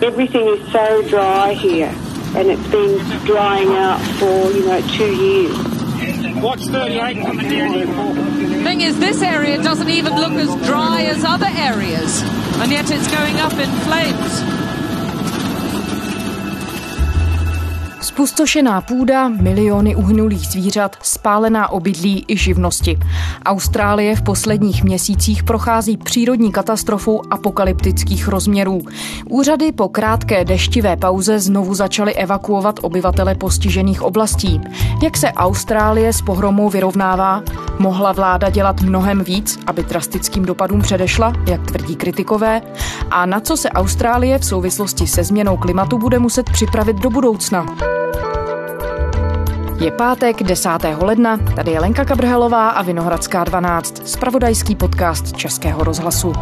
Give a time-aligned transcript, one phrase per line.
[0.00, 1.92] Everything is so dry here
[2.36, 5.56] and it's been drying out for, you know, two years.
[6.42, 11.48] Watch 38 coming down Thing is, this area doesn't even look as dry as other
[11.50, 12.22] areas,
[12.60, 14.67] and yet it's going up in flames.
[18.18, 22.98] Spustošená půda, miliony uhynulých zvířat, spálená obydlí i živnosti.
[23.44, 28.80] Austrálie v posledních měsících prochází přírodní katastrofou apokalyptických rozměrů.
[29.28, 34.60] Úřady po krátké deštivé pauze znovu začaly evakuovat obyvatele postižených oblastí.
[35.02, 37.42] Jak se Austrálie s pohromou vyrovnává?
[37.78, 42.62] Mohla vláda dělat mnohem víc, aby drastickým dopadům předešla, jak tvrdí kritikové?
[43.10, 47.66] A na co se Austrálie v souvislosti se změnou klimatu bude muset připravit do budoucna?
[49.80, 50.70] Je pátek 10.
[51.00, 56.32] ledna, tady je Lenka Kabrhelová a Vinohradská 12, spravodajský podcast Českého rozhlasu.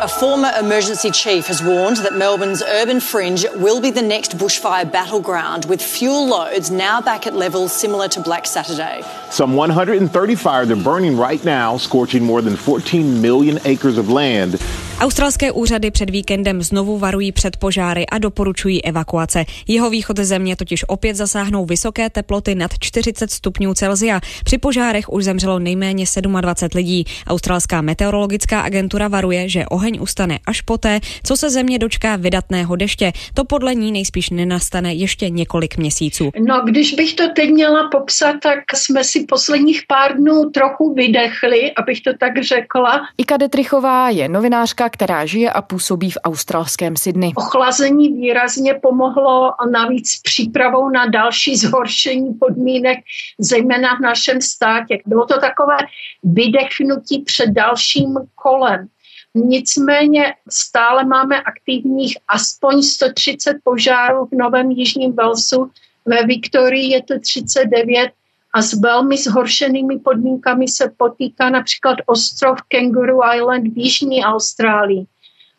[0.00, 4.84] A former emergency chief has warned that Melbourne's urban fringe will be the next bushfire
[4.84, 9.02] battleground, with fuel loads now back at levels similar to Black Saturday.
[9.30, 14.56] Some 130 fires are burning right now, scorching more than 14 million acres of land.
[15.00, 19.44] Australské úřady před víkendem znovu varují před požáry a doporučují evakuace.
[19.68, 24.20] Jeho východ země totiž opět zasáhnou vysoké teploty nad 40 stupňů Celzia.
[24.44, 26.04] Při požárech už zemřelo nejméně
[26.40, 27.04] 27 lidí.
[27.26, 33.12] Australská meteorologická agentura varuje, že oheň ustane až poté, co se země dočká vydatného deště.
[33.34, 36.30] To podle ní nejspíš nenastane ještě několik měsíců.
[36.40, 41.72] No, když bych to teď měla popsat, tak jsme si posledních pár dnů trochu vydechli,
[41.72, 43.00] abych to tak řekla.
[43.18, 47.32] Ika Detrichová je novinářka, která žije a působí v australském Sydney.
[47.36, 52.98] Ochlazení výrazně pomohlo a navíc přípravou na další zhoršení podmínek,
[53.38, 54.98] zejména v našem státě.
[55.06, 55.76] Bylo to takové
[56.22, 58.88] vydechnutí před dalším kolem.
[59.34, 65.70] Nicméně stále máme aktivních aspoň 130 požárů v Novém Jižním Walesu,
[66.08, 68.10] ve Viktorii je to 39
[68.58, 75.06] a s velmi zhoršenými podmínkami se potýká například ostrov Kangaroo Island v Jižní Austrálii.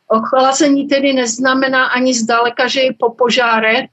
[0.07, 3.87] Ochlazení tedy neznamená ani zdaleka, že je po požáre,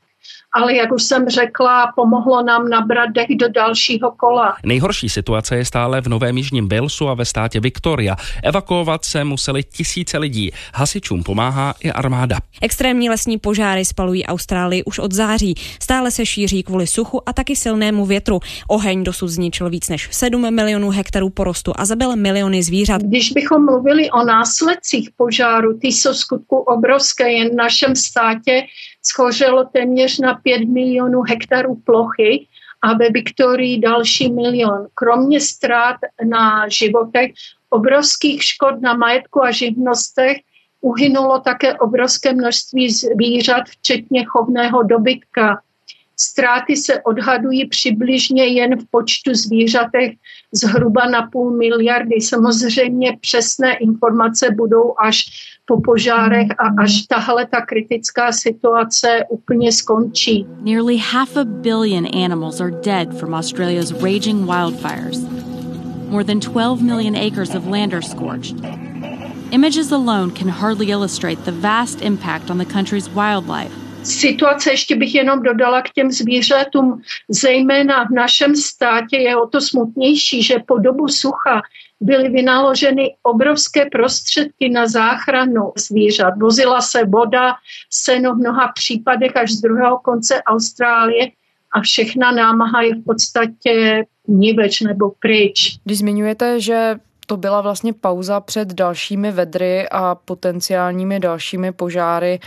[0.56, 4.56] ale jak už jsem řekla, pomohlo nám nabrat dech do dalšího kola.
[4.64, 8.16] Nejhorší situace je stále v Novém Jižním Walesu a ve státě Victoria.
[8.42, 10.52] Evakuovat se museli tisíce lidí.
[10.74, 12.36] Hasičům pomáhá i armáda.
[12.62, 15.54] Extrémní lesní požáry spalují Austrálii už od září.
[15.82, 18.40] Stále se šíří kvůli suchu a taky silnému větru.
[18.68, 23.02] Oheň dosud zničil víc než 7 milionů hektarů porostu a zabil miliony zvířat.
[23.02, 27.32] Když bychom mluvili o následcích požáru, ty jsou skutku obrovské.
[27.32, 28.62] Jen v našem státě
[29.08, 32.46] schořelo téměř na 5 milionů hektarů plochy
[32.82, 34.86] a ve Viktorii další milion.
[34.94, 37.30] Kromě ztrát na životech,
[37.70, 40.36] obrovských škod na majetku a živnostech,
[40.80, 45.60] uhynulo také obrovské množství zvířat, včetně chovného dobytka.
[46.18, 50.12] Ztráty se odhadují přibližně jen v počtu zvířatech
[50.52, 52.20] zhruba na půl miliardy.
[52.20, 55.24] Samozřejmě přesné informace budou až
[55.66, 60.46] po požárech a až tahle ta kritická situace úplně skončí.
[60.60, 65.18] Nearly half a billion animals are dead from Australia's raging wildfires.
[66.08, 68.56] More than 12 million acres of land are scorched.
[69.50, 73.72] Images alone can hardly illustrate the vast impact on the country's wildlife
[74.06, 79.60] situace, ještě bych jenom dodala k těm zvířatům, zejména v našem státě je o to
[79.60, 81.62] smutnější, že po dobu sucha
[82.00, 86.34] byly vynaloženy obrovské prostředky na záchranu zvířat.
[86.40, 87.54] Vozila se voda,
[87.90, 91.30] seno v mnoha případech až z druhého konce Austrálie
[91.72, 95.78] a všechna námaha je v podstatě niveč nebo pryč.
[95.84, 96.94] Když zmiňujete, že
[97.26, 102.40] to byla vlastně pauza před dalšími vedry a potenciálními dalšími požáry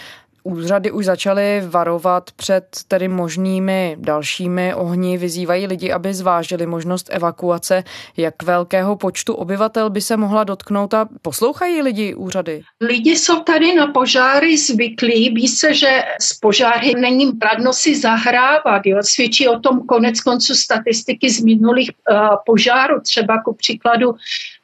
[0.43, 7.83] úřady už začaly varovat před tedy možnými dalšími ohni, vyzývají lidi, aby zvážili možnost evakuace.
[8.17, 12.61] Jak velkého počtu obyvatel by se mohla dotknout a poslouchají lidi úřady?
[12.81, 18.81] Lidi jsou tady na požáry zvyklí, ví se, že z požáry není pradno si zahrávat.
[18.85, 18.97] Jo.
[19.01, 24.15] Svědčí o tom konec konců statistiky z minulých uh, požárů, třeba ku příkladu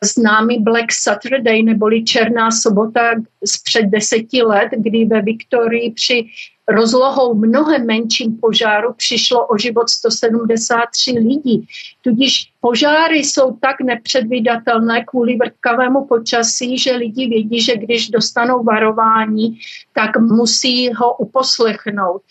[0.03, 3.01] známý Black Saturday neboli Černá sobota
[3.45, 5.21] z před deseti let, kdy ve
[5.65, 6.25] Viktorii při
[6.67, 11.67] rozlohou mnohem menším požáru přišlo o život 173 lidí.
[12.01, 19.59] Tudíž požáry jsou tak nepředvídatelné kvůli vrtkavému počasí, že lidi vědí, že když dostanou varování,
[19.93, 22.21] tak musí ho uposlechnout.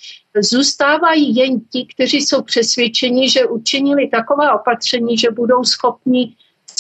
[0.41, 6.35] Zůstávají jen ti, kteří jsou přesvědčeni, že učinili taková opatření, že budou schopni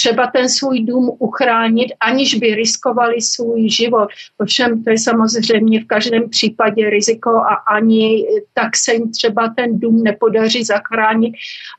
[0.04, 4.08] třeba ten svůj dům uchránit, aniž by riskovali svůj život.
[4.38, 9.78] Ovšem to je samozřejmě v každém případě riziko a ani tak se jim třeba ten
[9.78, 11.34] dům nepodaří zachránit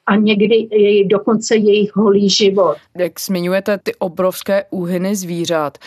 [0.05, 0.67] a někdy
[1.05, 2.77] dokonce jejich holý život.
[2.97, 5.77] Jak zmiňujete ty obrovské úhyny zvířat,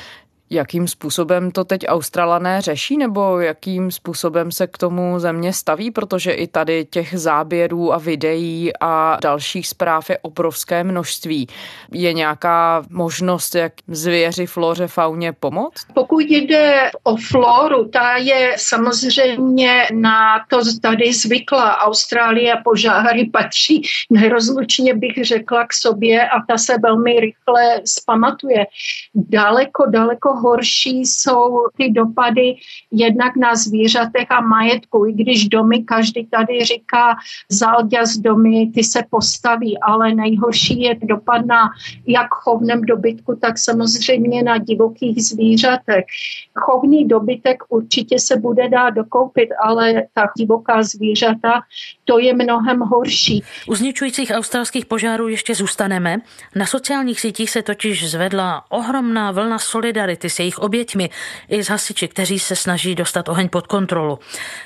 [0.50, 6.32] Jakým způsobem to teď Australané řeší, nebo jakým způsobem se k tomu země staví, protože
[6.32, 11.46] i tady těch záběrů a videí a dalších zpráv je obrovské množství.
[11.92, 15.86] Je nějaká možnost, jak zvěři, floře, fauně pomoct?
[15.94, 21.78] Pokud jde o floru, ta je samozřejmě na to tady zvykla.
[21.78, 28.66] Austrálie požáry patří nerozlučně, bych řekla, k sobě a ta se velmi rychle spamatuje.
[29.14, 32.54] Daleko, daleko horší jsou ty dopady
[32.90, 37.16] jednak na zvířatech a majetku, i když domy, každý tady říká,
[37.48, 41.70] zalďas domy, ty se postaví, ale nejhorší je dopad na
[42.06, 46.04] jak chovném dobytku, tak samozřejmě na divokých zvířatech.
[46.54, 51.60] Chovný dobytek určitě se bude dát dokoupit, ale ta divoká zvířata,
[52.04, 53.42] to je mnohem horší.
[53.68, 56.16] U zničujících australských požárů ještě zůstaneme.
[56.56, 61.10] Na sociálních sítích se totiž zvedla ohromná vlna solidarity s jejich oběťmi
[61.48, 64.18] i s hasiči, kteří se snaží dostat oheň pod kontrolu.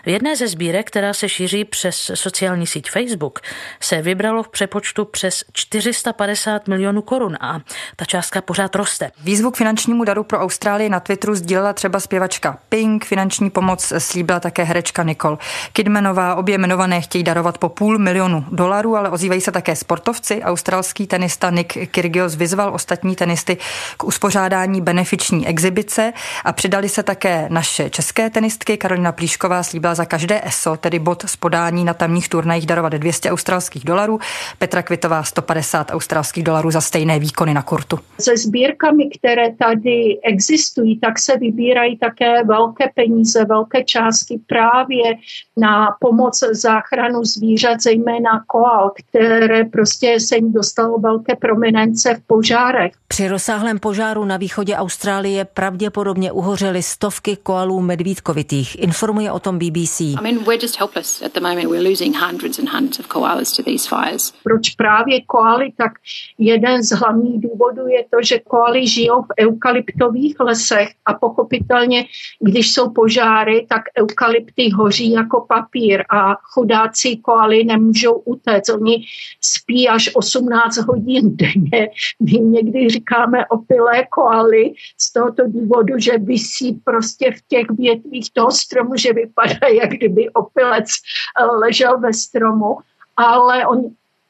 [0.04, 3.40] V jedné ze sbírek, která se šíří přes sociální síť Facebook,
[3.80, 7.60] se vybralo v přepočtu přes 450 milionů korun a
[7.96, 9.10] ta částka pořád roste.
[9.24, 14.40] Výzvu k finančnímu daru pro Austrálii na Twitteru sdílela třeba zpěvačka Pink, finanční pomoc slíbila
[14.40, 15.36] také herečka Nicole
[15.72, 16.34] Kidmanová.
[16.34, 20.42] Obě jmenované chtějí darovat po půl milionu dolarů, ale ozývají se také sportovci.
[20.42, 23.56] Australský tenista Nick Kyrgios vyzval ostatní tenisty
[23.96, 26.12] k uspořádání benefiční exibice
[26.44, 28.76] a přidali se také naše české tenistky.
[28.76, 33.30] Karolina Plíšková slíbila za každé ESO, tedy bod z podání na tamních turnajích darovat 200
[33.30, 34.18] australských dolarů,
[34.58, 37.98] Petra Kvitová 150 australských dolarů za stejné výkony na kurtu.
[38.20, 45.14] Se sbírkami, které tady existují, tak se vybírají také velké peníze, velké částky právě
[45.56, 52.92] na pomoc záchranu zvířat, zejména koal, které prostě se jim dostalo velké prominence v požárech.
[53.08, 58.82] Při rozsáhlém požáru na východě Austrálie pravděpodobně uhořely stovky koalů medvídkovitých.
[58.82, 60.00] Informuje o tom BBC.
[60.00, 61.70] I mean, we're just helpless at the moment.
[61.70, 64.32] We're losing hundreds and hundreds of koalas to these fires.
[64.44, 65.72] Proč právě koaly?
[65.76, 65.92] Tak
[66.38, 72.04] jeden z hlavních důvodů je to, že koaly žijou v eukalyptových lesech a pochopitelně,
[72.40, 78.68] když jsou požáry, tak eukalypty hoří jako papír a chudáci koaly nemůžou utéct.
[78.68, 79.04] Oni
[79.40, 81.88] spí až 18 hodin denně.
[82.20, 88.50] My někdy říkáme opilé koaly z tohoto důvodu, že vysí prostě v těch větvích toho
[88.50, 90.88] stromu, že vypadá, jak kdyby opilec
[91.60, 92.78] ležel ve stromu
[93.16, 93.84] ale on,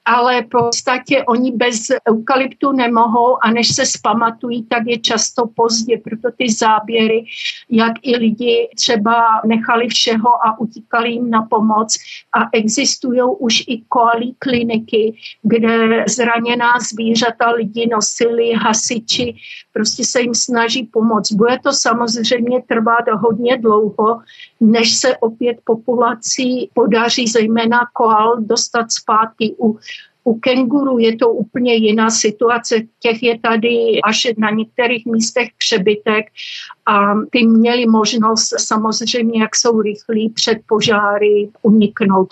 [0.05, 5.99] ale v podstatě oni bez eukalyptu nemohou a než se spamatují, tak je často pozdě,
[5.99, 7.25] proto ty záběry,
[7.71, 11.97] jak i lidi třeba nechali všeho a utíkali jim na pomoc
[12.33, 19.35] a existují už i koalí kliniky, kde zraněná zvířata lidi nosili hasiči,
[19.73, 21.33] prostě se jim snaží pomoct.
[21.33, 24.21] Bude to samozřejmě trvat hodně dlouho,
[24.61, 29.79] než se opět populací podaří zejména koal dostat zpátky u
[30.25, 32.77] u kenguru je to úplně jiná situace.
[33.01, 36.27] Těch je tady až na některých místech přebytek
[36.87, 42.29] a ty měli možnost samozřejmě, jak jsou rychlí před požáry uniknout.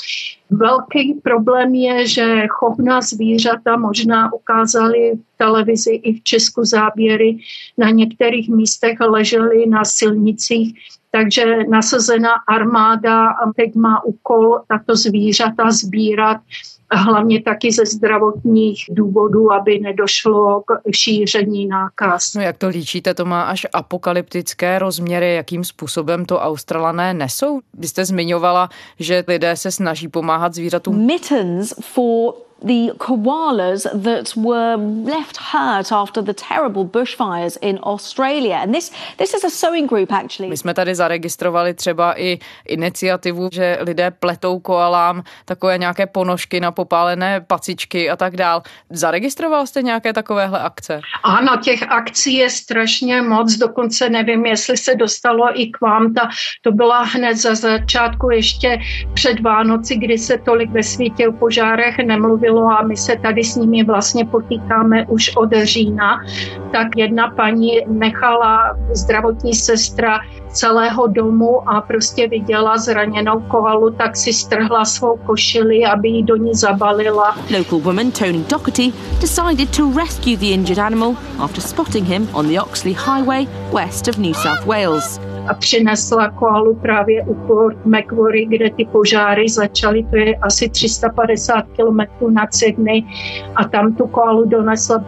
[0.51, 7.37] Velký problém je, že chovná zvířata možná ukázali v televizi i v Česku záběry
[7.79, 10.75] na některých místech ležely na silnicích
[11.11, 13.27] takže nasazená armáda
[13.57, 16.41] teď má úkol tato zvířata sbírat
[16.93, 22.35] hlavně taky ze zdravotních důvodů, aby nedošlo k šíření nákaz.
[22.35, 27.61] No jak to líčíte, to má až apokalyptické rozměry, jakým způsobem to Australané nesou?
[27.75, 28.69] Vy jste zmiňovala,
[28.99, 31.07] že lidé se snaží pomáhat zvířatům.
[31.07, 38.57] Mittens for the koalas that were left hurt after the terrible bushfires in Australia.
[38.63, 40.51] And this, this is a sewing group actually.
[40.51, 42.39] My jsme tady zaregistrovali třeba i
[42.69, 48.63] iniciativu, že lidé pletou koalám takové nějaké ponožky na popálené pacičky a tak dál.
[48.91, 51.01] Zaregistroval jste nějaké takovéhle akce?
[51.23, 56.15] Ano, těch akcí je strašně moc, dokonce nevím, jestli se dostalo i k vám.
[56.15, 56.29] Ta,
[56.63, 58.79] to byla hned za začátku ještě
[59.15, 63.45] před Vánoci, kdy se tolik ve světě o požárech nemluvilo bylo a my se tady
[63.45, 66.21] s nimi vlastně potýkáme už od října,
[66.73, 70.19] tak jedna paní nechala zdravotní sestra
[70.53, 76.37] celého domu a prostě viděla zraněnou koalu, tak si strhla svou košili, aby ji do
[76.37, 77.37] ní zabalila.
[77.59, 82.61] Local woman Tony Doherty decided to rescue the injured animal after spotting him on the
[82.61, 88.71] Oxley Highway west of New South Wales a přinesla koalu právě u Port Macquarie, kde
[88.71, 92.01] ty požáry začaly, to je asi 350 km
[92.35, 93.05] nad Sydney
[93.57, 94.99] a tam tu koalu donesla.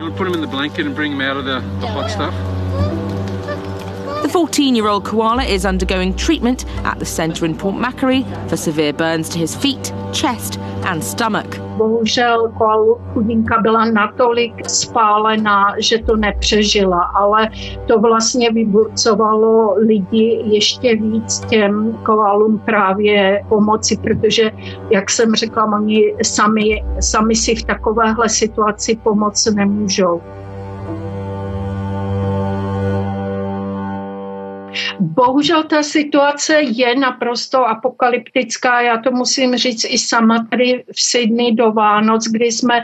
[4.23, 9.29] The 14-year-old koala is undergoing treatment at the centre in Port Macquarie for severe burns
[9.29, 11.62] to his feet, chest and stomach.
[11.77, 12.53] Bohužel
[13.13, 17.49] chudinka byla natolik spálená, že to nepřežila, ale
[17.87, 24.51] to vlastně vyburcovalo lidi ještě víc těm koalům právě pomoci, protože,
[24.91, 30.21] jak jsem řekla, oni sami, sami si v takovéhle situaci pomoct nemůžou.
[35.01, 38.81] Bohužel ta situace je naprosto apokalyptická.
[38.81, 42.83] Já to musím říct i sama tady v Sydney do Vánoc, kdy jsme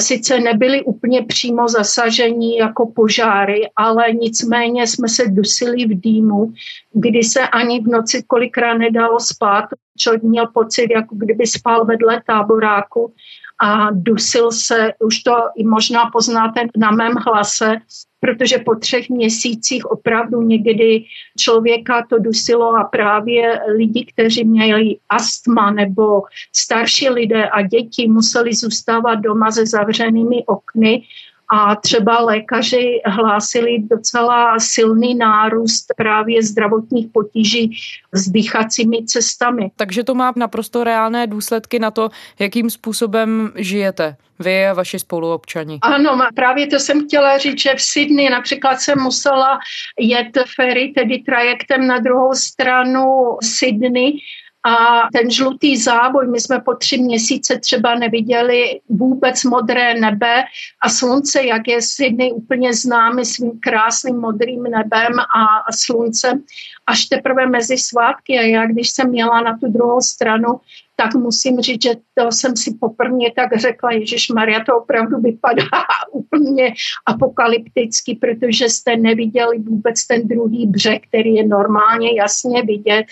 [0.00, 6.52] sice nebyli úplně přímo zasažení jako požáry, ale nicméně jsme se dusili v dýmu,
[6.92, 9.64] kdy se ani v noci kolikrát nedalo spát.
[9.98, 13.14] Člověk měl pocit, jako kdyby spal vedle táboráku
[13.60, 17.76] a dusil se, už to i možná poznáte na mém hlase,
[18.20, 21.04] protože po třech měsících opravdu někdy
[21.38, 28.54] člověka to dusilo a právě lidi, kteří měli astma nebo starší lidé a děti museli
[28.54, 31.02] zůstávat doma se zavřenými okny
[31.48, 37.76] a třeba lékaři hlásili docela silný nárůst právě zdravotních potíží
[38.12, 39.70] s dýchacími cestami.
[39.76, 45.78] Takže to má naprosto reálné důsledky na to, jakým způsobem žijete vy a vaši spoluobčani.
[45.82, 49.58] Ano, právě to jsem chtěla říct, že v Sydney například jsem musela
[50.00, 53.04] jet ferry, tedy trajektem na druhou stranu
[53.42, 54.12] Sydney
[54.66, 60.44] a ten žlutý záboj, my jsme po tři měsíce třeba neviděli vůbec modré nebe
[60.82, 66.42] a slunce, jak je Sydney úplně známy svým krásným modrým nebem a sluncem,
[66.86, 68.38] až teprve mezi svátky.
[68.38, 70.60] A já, když jsem měla na tu druhou stranu,
[70.96, 75.62] tak musím říct, že to jsem si poprvé tak řekla, Ježíš Maria, to opravdu vypadá
[76.12, 76.74] úplně
[77.06, 83.06] apokalypticky, protože jste neviděli vůbec ten druhý břeh, který je normálně jasně vidět.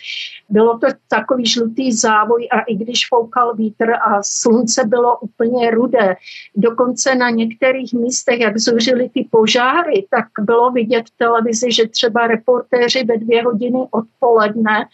[0.48, 6.16] Bylo to takový žlutý závoj a i když foukal vítr a slunce bylo úplně rudé,
[6.56, 12.26] dokonce na některých místech, jak zuřily ty požáry, tak bylo vidět v televizi, že třeba
[12.26, 14.86] reportéři ve dvě hodiny odpoledne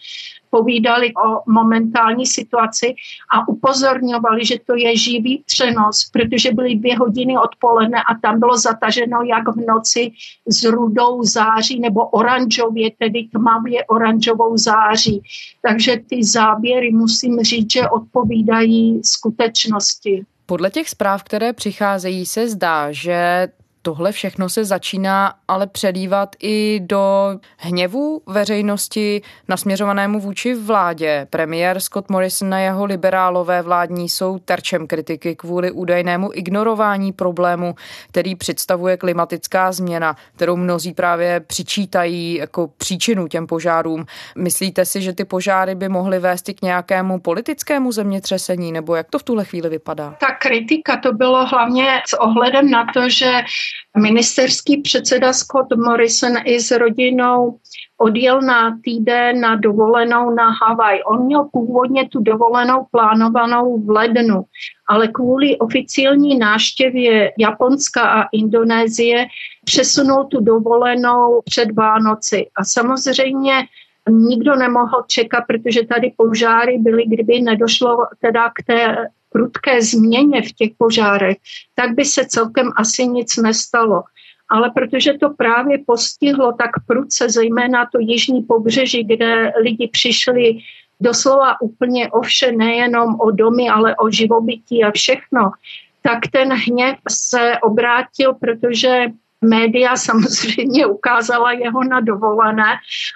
[0.51, 2.95] povídali o momentální situaci
[3.33, 8.57] a upozorňovali, že to je živý přenos, protože byly dvě hodiny odpoledne a tam bylo
[8.57, 10.11] zataženo jak v noci
[10.47, 15.21] s rudou září nebo oranžově, tedy tmavě oranžovou září.
[15.61, 20.25] Takže ty záběry musím říct, že odpovídají skutečnosti.
[20.45, 23.47] Podle těch zpráv, které přicházejí, se zdá, že
[23.81, 31.27] tohle všechno se začíná ale předívat i do hněvu veřejnosti nasměřovanému vůči vládě.
[31.29, 37.75] Premiér Scott Morrison a jeho liberálové vládní jsou terčem kritiky kvůli údajnému ignorování problému,
[38.07, 44.05] který představuje klimatická změna, kterou mnozí právě přičítají jako příčinu těm požárům.
[44.37, 49.09] Myslíte si, že ty požáry by mohly vést i k nějakému politickému zemětřesení, nebo jak
[49.09, 50.15] to v tuhle chvíli vypadá?
[50.19, 53.41] Ta kritika to bylo hlavně s ohledem na to, že
[53.97, 57.59] Ministerský předseda Scott Morrison i s rodinou
[57.97, 60.99] odjel na týden na dovolenou na Havaj.
[61.05, 64.43] On měl původně tu dovolenou plánovanou v lednu,
[64.87, 69.25] ale kvůli oficiální náštěvě Japonska a Indonésie
[69.65, 72.47] přesunul tu dovolenou před Vánoci.
[72.55, 73.53] A samozřejmě
[74.09, 80.51] nikdo nemohl čekat, protože tady požáry byly, kdyby nedošlo teda k té prudké změně v
[80.51, 81.37] těch požárech,
[81.75, 84.03] tak by se celkem asi nic nestalo.
[84.49, 90.57] Ale protože to právě postihlo tak prudce, zejména to jižní pobřeží, kde lidi přišli
[90.99, 95.51] doslova úplně o vše, nejenom o domy, ale o živobytí a všechno,
[96.01, 99.05] tak ten hněv se obrátil, protože
[99.41, 102.75] média samozřejmě ukázala jeho na dovolené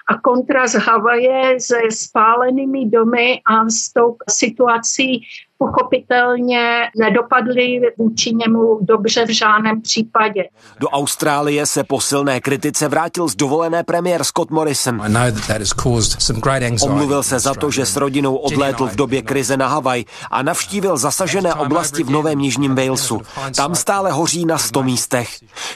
[0.10, 5.22] a kontrast Havaje se spálenými domy a s tou situací
[5.58, 10.44] pochopitelně nedopadly vůči němu dobře v žádném případě.
[10.80, 15.02] Do Austrálie se po silné kritice vrátil z dovolené premiér Scott Morrison.
[16.84, 20.98] Omluvil se za to, že s rodinou odlétl v době krize na Havaj a navštívil
[20.98, 23.22] zasažené oblasti v Novém Jižním Walesu.
[23.56, 25.30] Tam stále hoří na 100 místech.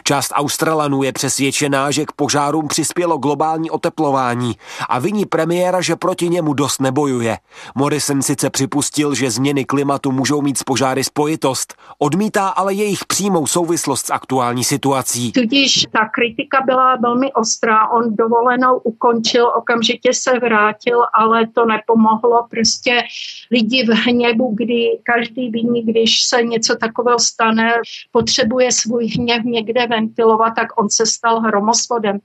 [0.04, 4.56] Část Australanů je přesvědčená, že k požárům přispělo globální oteplování
[4.90, 7.38] a viní premiéra, že proti němu dost nebojuje.
[7.76, 13.48] Morrison sice připustil, že změny klimatu můžou mít s požáry spojitost, odmítá ale jejich přímou
[13.48, 15.32] souvislost s aktuální situací.
[15.32, 17.90] Tudíž ta kritika byla velmi ostrá.
[17.90, 22.48] On dovolenou ukončil, okamžitě se vrátil, ale to nepomohlo.
[22.50, 23.04] Prostě
[23.52, 27.74] lidi v hněvu, kdy každý ví, když se něco takového stane,
[28.12, 32.20] potřebuje svůj hněv někde ventilovat, tak on se stal hromosvodem.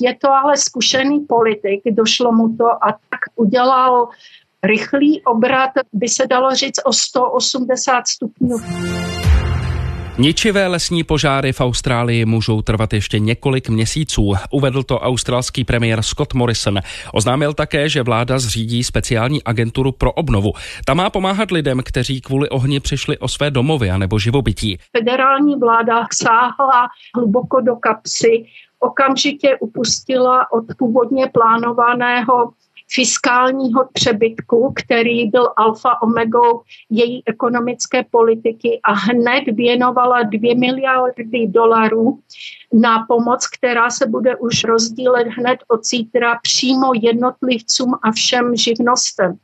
[0.00, 4.08] Je to ale zkušený politik, došlo mu to a tak udělal
[4.66, 8.56] rychlý obrat, by se dalo říct o 180 stupňů.
[10.18, 16.34] Ničivé lesní požáry v Austrálii můžou trvat ještě několik měsíců, uvedl to australský premiér Scott
[16.34, 16.78] Morrison.
[17.12, 20.52] Oznámil také, že vláda zřídí speciální agenturu pro obnovu.
[20.84, 24.78] Ta má pomáhat lidem, kteří kvůli ohni přišli o své domovy anebo živobytí.
[24.96, 28.44] Federální vláda sáhla hluboko do kapsy,
[28.80, 32.52] okamžitě upustila od původně plánovaného
[32.90, 42.18] fiskálního přebytku, který byl alfa omegou její ekonomické politiky a hned věnovala 2 miliardy dolarů
[42.72, 49.38] na pomoc, která se bude už rozdílet hned od zítra přímo jednotlivcům a všem živnostem.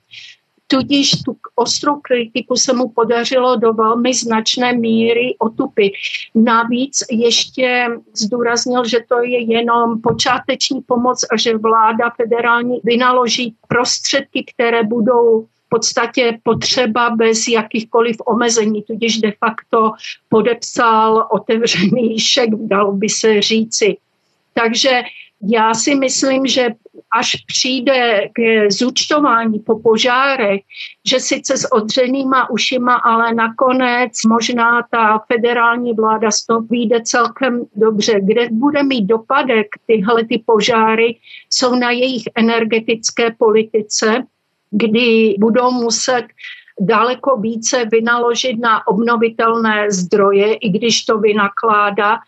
[0.70, 5.92] Tudíž tu ostrou kritiku se mu podařilo do velmi značné míry otupit.
[6.34, 14.44] Navíc ještě zdůraznil, že to je jenom počáteční pomoc a že vláda federální vynaloží prostředky,
[14.54, 19.92] které budou v podstatě potřeba bez jakýchkoliv omezení, tudíž de facto
[20.28, 23.96] podepsal otevřený šek, dalo by se říci.
[24.54, 25.02] Takže
[25.42, 26.68] já si myslím, že
[27.12, 30.61] až přijde k zúčtování po požárech,
[31.09, 37.64] že sice s odřenýma ušima, ale nakonec možná ta federální vláda z toho vyjde celkem
[37.76, 38.20] dobře.
[38.20, 41.16] Kde bude mít dopadek tyhle ty požáry,
[41.50, 44.25] jsou na jejich energetické politice,
[44.70, 46.25] kdy budou muset
[46.80, 52.18] daleko více vynaložit na obnovitelné zdroje, i když to vynakládá,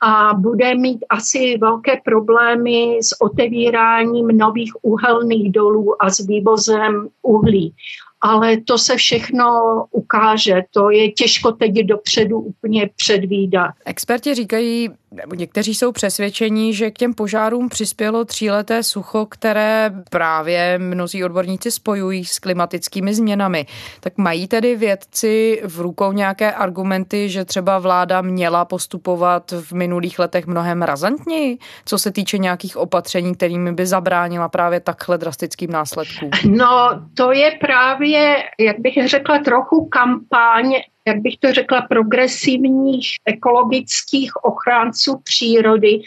[0.00, 7.74] a bude mít asi velké problémy s otevíráním nových uhelných dolů a s vývozem uhlí
[8.20, 9.46] ale to se všechno
[9.90, 10.62] ukáže.
[10.70, 13.70] To je těžko teď dopředu úplně předvídat.
[13.84, 20.78] Experti říkají, nebo někteří jsou přesvědčení, že k těm požárům přispělo tříleté sucho, které právě
[20.78, 23.66] mnozí odborníci spojují s klimatickými změnami.
[24.00, 30.18] Tak mají tedy vědci v rukou nějaké argumenty, že třeba vláda měla postupovat v minulých
[30.18, 36.30] letech mnohem razantněji, co se týče nějakých opatření, kterými by zabránila právě takhle drastickým následkům?
[36.44, 38.09] No, to je právě,
[38.58, 40.74] jak bych řekla, trochu kampaň
[41.06, 46.00] jak bych to řekla, progresivních ekologických ochránců přírody,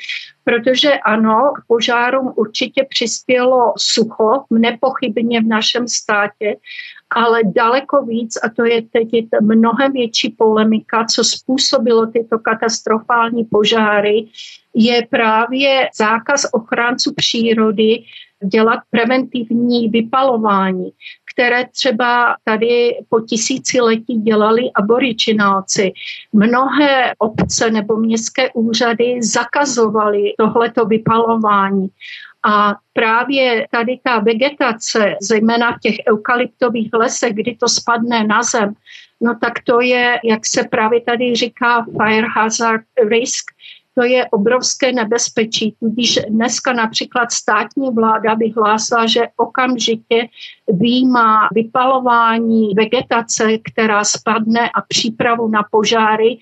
[0.43, 6.55] protože ano, k požárům určitě přispělo sucho, nepochybně v našem státě,
[7.09, 9.07] ale daleko víc, a to je teď
[9.41, 14.27] mnohem větší polemika, co způsobilo tyto katastrofální požáry,
[14.75, 18.03] je právě zákaz ochránců přírody
[18.43, 20.91] dělat preventivní vypalování
[21.33, 25.93] které třeba tady po tisíciletí dělali aboričinálci.
[26.33, 31.87] Mnohé obce nebo městské úřady zakazovaly tohleto vypalování.
[32.45, 38.73] A právě tady ta vegetace, zejména v těch eukalyptových lesech, kdy to spadne na zem,
[39.21, 43.51] no tak to je, jak se právě tady říká, fire hazard risk,
[43.95, 45.75] to je obrovské nebezpečí.
[45.79, 50.27] Tudíž dneska například státní vláda vyhlásila, že okamžitě
[50.67, 56.37] výjímá vypalování vegetace, která spadne a přípravu na požáry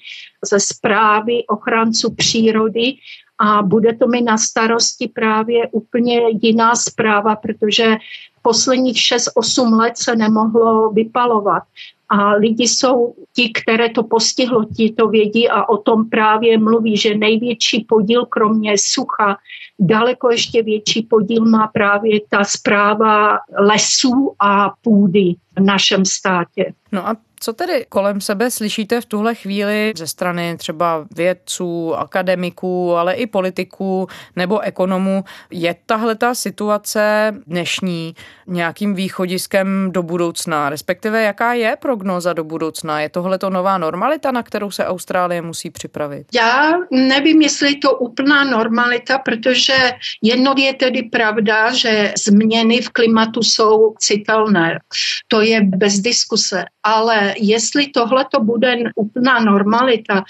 [0.46, 2.94] ze zprávy ochránců přírody
[3.40, 7.96] a bude to mi na starosti právě úplně jiná zpráva, protože
[8.42, 11.64] posledních 6-8 let se nemohlo vypalovat.
[12.13, 16.97] A lidi jsou ti, které to postihlo, ti to vědí a o tom právě mluví,
[16.97, 19.38] že největší podíl, kromě sucha,
[19.80, 26.74] daleko ještě větší podíl má právě ta zpráva lesů a půdy v našem státě.
[26.91, 32.96] No a Co tedy kolem sebe slyšíte v tuhle chvíli ze strany třeba vědců, akademiků,
[32.96, 35.24] ale i politiků nebo ekonomů?
[35.52, 38.16] Je tahle ta situace dnešní
[38.48, 40.70] nějakým východiskem do budoucna?
[40.70, 43.02] Respektive jaká je prognoza do budoucna?
[43.02, 46.28] Je tohle to nová normalita, na kterou se Austrálie musí připravit?
[46.34, 52.90] Já nevím, jestli je to úplná normalita, protože jedno je tedy pravda, že změny v
[52.90, 54.80] klimatu jsou citelné.
[55.28, 56.66] To je bez diskuse.
[56.84, 60.24] Ale jestli tohle to bude úplná normalita,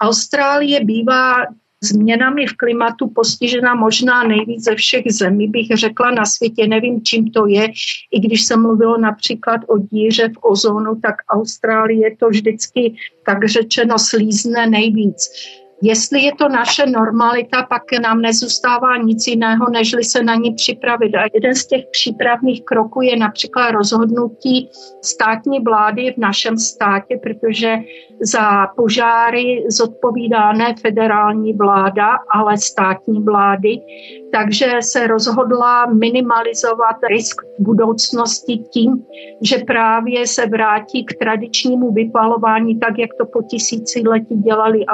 [0.00, 1.34] Austrálie bývá
[1.82, 7.30] změnami v klimatu postižena možná nejvíc ze všech zemí, bych řekla na světě, nevím, čím
[7.30, 7.68] to je.
[8.12, 12.94] I když se mluvilo například o díře v ozónu, tak Austrálie to vždycky
[13.26, 15.28] tak řečeno slízne nejvíc.
[15.82, 21.14] Jestli je to naše normalita, pak nám nezůstává nic jiného, nežli se na ní připravit.
[21.14, 24.70] A jeden z těch přípravných kroků je například rozhodnutí
[25.02, 27.76] státní vlády v našem státě, protože
[28.20, 33.80] za požáry zodpovídá ne federální vláda, ale státní vlády.
[34.32, 39.04] Takže se rozhodla minimalizovat risk budoucnosti tím,
[39.42, 44.86] že právě se vrátí k tradičnímu vypalování, tak jak to po tisíciletí dělali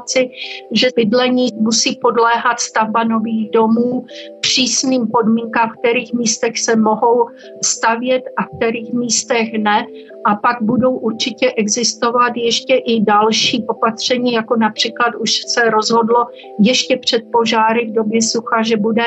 [0.00, 0.30] aboriginálci,
[0.72, 4.04] že bydlení musí podléhat stavba nových domů,
[4.40, 7.26] přísným podmínkám, v kterých místech se mohou
[7.64, 9.86] stavět a v kterých místech ne.
[10.24, 16.26] A pak budou určitě existovat ještě i další opatření, jako například už se rozhodlo
[16.60, 19.04] ještě před požáry v době sucha, že bude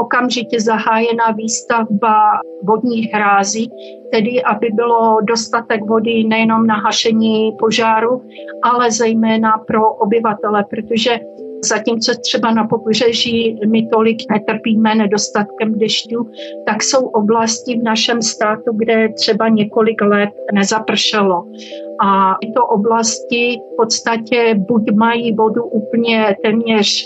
[0.00, 2.18] okamžitě zahájena výstavba
[2.64, 3.70] vodních hrází,
[4.12, 8.22] tedy aby bylo dostatek vody nejenom na hašení požáru,
[8.62, 11.20] ale zejména pro obyvatele, protože
[11.64, 16.30] Zatímco třeba na pobřeží my tolik netrpíme nedostatkem dešťů,
[16.66, 21.44] tak jsou oblasti v našem státu, kde třeba několik let nezapršelo.
[22.00, 27.04] A tyto oblasti v podstatě buď mají vodu úplně téměř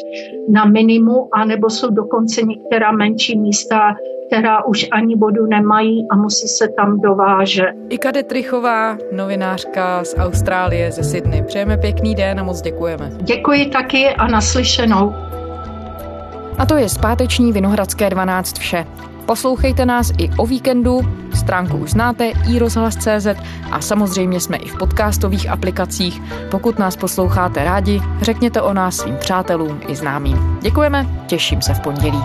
[0.49, 3.95] na minimu, anebo jsou dokonce některá menší místa,
[4.27, 7.73] která už ani vodu nemají a musí se tam dovážet.
[7.89, 11.43] Ika Detrichová, novinářka z Austrálie, ze Sydney.
[11.43, 13.11] Přejeme pěkný den a moc děkujeme.
[13.23, 15.32] Děkuji taky a naslyšenou.
[16.59, 18.87] A to je zpáteční Vinohradské 12 vše.
[19.27, 21.01] Poslouchejte nás i o víkendu,
[21.35, 23.27] stránku už znáte, i rozhlas.cz
[23.71, 26.23] a samozřejmě jsme i v podcastových aplikacích.
[26.51, 30.59] Pokud nás posloucháte rádi, řekněte o nás svým přátelům i známým.
[30.63, 32.23] Děkujeme, těším se v pondělí.